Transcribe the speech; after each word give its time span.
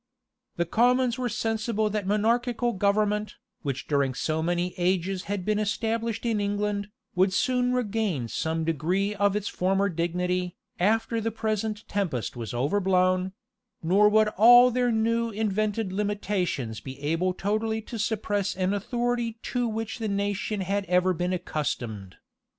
The 0.55 0.65
commons 0.65 1.19
were 1.19 1.29
sensible 1.29 1.87
that 1.91 2.07
monarchical 2.07 2.73
government, 2.73 3.35
which 3.61 3.87
during 3.87 4.15
so 4.15 4.41
many 4.41 4.73
ages 4.79 5.25
had 5.25 5.45
been 5.45 5.59
established 5.59 6.25
in 6.25 6.41
England, 6.41 6.89
would 7.13 7.31
soon 7.31 7.73
regain 7.73 8.27
some 8.27 8.63
degree 8.65 9.13
of 9.13 9.35
its 9.35 9.47
former 9.47 9.89
dignity, 9.89 10.55
after 10.79 11.21
the 11.21 11.29
present 11.29 11.87
tempest 11.87 12.35
was 12.35 12.51
overblown; 12.51 13.33
nor 13.83 14.09
would 14.09 14.29
all 14.37 14.71
their 14.71 14.91
new 14.91 15.29
invented 15.29 15.93
limitations 15.93 16.79
be 16.79 16.99
able 16.99 17.31
totally 17.31 17.79
to 17.83 17.99
suppress 17.99 18.55
an 18.55 18.73
authority 18.73 19.37
to 19.43 19.67
which 19.67 19.99
the 19.99 20.07
nation 20.09 20.61
had 20.61 20.83
ever 20.85 21.13
been 21.13 21.31
accustomed. 21.31 22.15